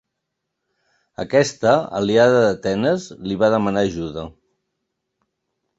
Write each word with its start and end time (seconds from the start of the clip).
Aquesta, 1.23 1.73
aliada 2.01 2.41
d'Atenes, 2.47 3.07
li 3.29 3.39
va 3.45 3.53
demanar 3.59 3.87
ajuda. 3.91 4.27